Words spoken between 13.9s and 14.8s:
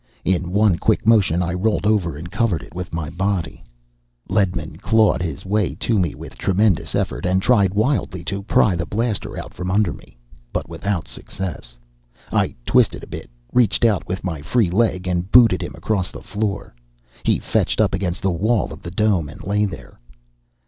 with my free